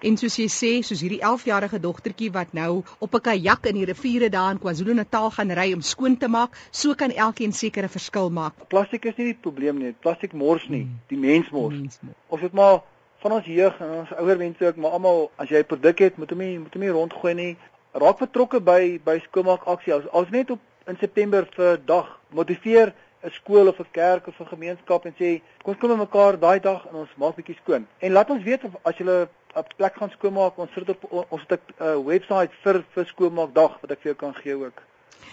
En 0.00 0.16
soos 0.16 0.36
jy 0.36 0.46
sê, 0.52 0.82
soos 0.86 1.00
hierdie 1.02 1.22
11-jarige 1.24 1.80
dogtertjie 1.82 2.30
wat 2.32 2.52
nou 2.52 2.84
op 2.98 3.14
'n 3.14 3.20
kajak 3.20 3.66
in 3.66 3.74
die 3.74 3.84
riviere 3.84 4.28
daar 4.28 4.50
in 4.50 4.58
KwaZulu-Natal 4.58 5.30
gaan 5.30 5.50
ry 5.50 5.72
om 5.72 5.80
skoon 5.80 6.16
te 6.16 6.28
maak, 6.28 6.56
so 6.70 6.94
kan 6.94 7.10
elkeen 7.10 7.52
sekere 7.52 7.88
verskil 7.88 8.30
maak. 8.30 8.68
Plastiek 8.68 9.04
is 9.04 9.16
nie 9.16 9.26
die 9.32 9.40
probleem 9.40 9.78
nie. 9.78 9.92
Plastiek 9.92 10.32
mors 10.32 10.68
nie, 10.68 10.82
hmm. 10.82 11.00
die 11.08 11.18
mens 11.18 11.50
mors. 11.50 11.74
Mens 11.74 11.98
mors. 12.02 12.16
Of 12.28 12.40
dit 12.40 12.52
maar 12.52 12.82
van 13.26 13.38
ons 13.40 13.46
jeug 13.50 13.78
en 13.82 13.94
ons 14.00 14.12
ouer 14.22 14.38
mense 14.38 14.66
ook, 14.66 14.76
maar 14.76 14.94
almal 14.98 15.30
as 15.42 15.50
jy 15.50 15.62
'n 15.64 15.72
produk 15.72 15.98
het, 15.98 16.16
moet 16.16 16.30
hom 16.30 16.38
nie 16.38 16.58
moet 16.58 16.74
hom 16.74 16.82
nie 16.82 16.94
rondgooi 16.98 17.34
nie. 17.34 17.56
raak 17.96 18.18
betrokke 18.18 18.60
by 18.60 19.00
by 19.04 19.18
skoonmaak 19.24 19.64
aksie. 19.72 19.94
Ons 19.94 20.08
ons 20.12 20.30
net 20.30 20.50
op 20.50 20.60
in 20.86 20.98
September 21.00 21.46
vir 21.56 21.78
dag 21.86 22.08
motiveer 22.30 22.92
'n 23.24 23.30
skool 23.30 23.68
of 23.68 23.80
'n 23.80 23.90
kerk 23.90 24.26
of 24.26 24.40
'n 24.40 24.52
gemeenskap 24.54 25.06
en 25.06 25.14
sê 25.18 25.40
kom 25.62 25.72
ons 25.72 25.80
kom 25.80 25.90
by 25.90 25.96
mekaar 25.96 26.38
daai 26.38 26.60
dag 26.60 26.86
en 26.86 26.94
ons 26.94 27.16
maak 27.16 27.36
bietjie 27.36 27.56
skoon. 27.62 27.86
En 27.98 28.12
laat 28.12 28.30
ons 28.30 28.44
weet 28.44 28.60
as 28.82 28.98
jy 28.98 29.04
'n 29.04 29.28
plek 29.76 29.94
gaan 29.96 30.10
skoonmaak, 30.10 30.58
ons 30.58 30.72
sit 30.72 30.88
op 30.88 31.26
ons 31.28 31.42
het 31.48 31.60
'n 31.60 31.84
uh, 31.84 32.06
webwerf 32.06 32.50
vir 32.62 32.84
vir 32.94 33.04
skoonmaakdag 33.06 33.80
wat 33.80 33.90
ek 33.90 34.00
vir 34.00 34.12
jou 34.12 34.14
kan 34.14 34.34
gee 34.34 34.54
ook. 34.54 34.82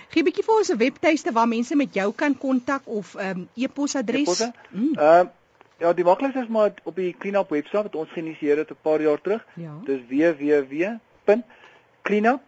Gee 0.10 0.24
bietjie 0.24 0.44
vir 0.44 0.56
ons 0.56 0.72
'n 0.72 0.78
webtuiste 0.78 1.32
waar 1.32 1.48
mense 1.48 1.76
met 1.76 1.94
jou 1.94 2.14
kan 2.14 2.38
kontak 2.38 2.82
of 2.86 3.16
'n 3.16 3.20
um, 3.20 3.26
ehm, 3.26 3.42
e-posadres. 3.64 4.40
Ehm 4.40 4.54
mm. 4.72 4.94
uh, 4.98 5.26
ja, 5.84 5.94
die 5.94 6.08
maklikste 6.08 6.42
is 6.42 6.48
maar 6.48 6.72
op 6.84 6.96
die 6.96 7.16
Cleanup 7.20 7.50
webwerf 7.52 7.84
wat 7.90 7.96
ons 7.96 8.12
geïnisieer 8.16 8.58
het 8.58 8.72
'n 8.72 8.78
paar 8.82 9.02
jaar 9.02 9.22
terug. 9.22 9.46
Ja. 9.54 9.72
Dis 9.86 10.02
www.cleanup 10.10 12.42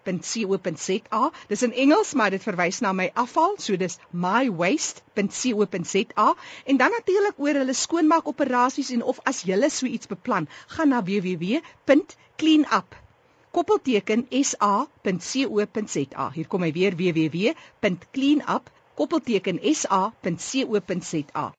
Dis 1.48 1.62
in 1.62 1.72
Engels, 1.72 2.14
maar 2.14 2.30
dit 2.30 2.42
verwys 2.42 2.80
na 2.80 2.92
my 2.92 3.10
afval, 3.14 3.54
so 3.58 3.76
dis 3.76 3.98
mywaste.co.za 4.10 5.15
www.co.za 5.16 6.28
en 6.64 6.76
dan 6.76 6.90
natuurlik 6.90 7.38
oor 7.38 7.54
hulle 7.62 7.74
skoonmaak 7.74 8.28
operasies 8.28 8.90
en 8.90 9.02
of 9.02 9.20
as 9.24 9.42
jy 9.48 9.56
so 9.70 9.86
iets 9.86 10.06
beplan, 10.06 10.48
gaan 10.76 10.88
na 10.88 11.02
www.cleanup 11.02 12.88
koppelteken 13.56 14.26
sa.co.za. 14.44 16.24
Hier 16.36 16.48
kom 16.48 16.62
hy 16.62 16.72
weer 16.76 16.96
www.cleanup 16.96 18.70
koppelteken 18.94 19.60
sa.co.za. 19.74 21.56